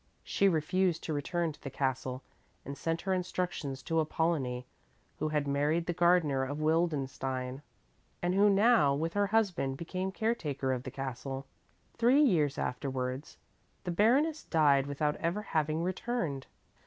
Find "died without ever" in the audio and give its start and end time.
14.45-15.43